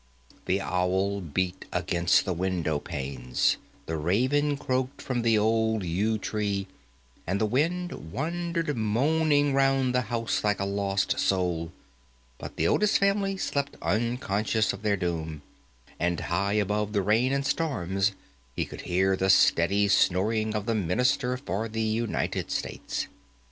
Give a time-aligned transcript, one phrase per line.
[0.47, 6.65] The owl beat against the window panes, the raven croaked from the old yew tree,
[7.27, 11.71] and the wind wandered moaning round the house like a lost soul;
[12.39, 15.43] but the Otis family slept unconscious of their doom,
[15.99, 18.01] and high above the rain and storm
[18.55, 23.05] he could hear the steady snoring of the Minister for the United States.